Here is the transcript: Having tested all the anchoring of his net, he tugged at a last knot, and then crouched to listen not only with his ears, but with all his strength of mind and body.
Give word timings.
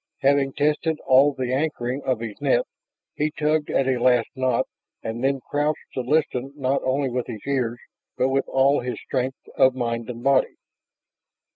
Having 0.21 0.53
tested 0.53 0.99
all 1.01 1.31
the 1.31 1.53
anchoring 1.53 2.01
of 2.03 2.21
his 2.21 2.41
net, 2.41 2.65
he 3.13 3.29
tugged 3.29 3.69
at 3.69 3.87
a 3.87 4.01
last 4.01 4.29
knot, 4.35 4.65
and 5.03 5.23
then 5.23 5.41
crouched 5.47 5.85
to 5.93 6.01
listen 6.01 6.51
not 6.55 6.81
only 6.83 7.07
with 7.09 7.27
his 7.27 7.41
ears, 7.45 7.77
but 8.17 8.29
with 8.29 8.47
all 8.47 8.79
his 8.79 8.99
strength 8.99 9.47
of 9.57 9.75
mind 9.75 10.09
and 10.09 10.23
body. 10.23 10.55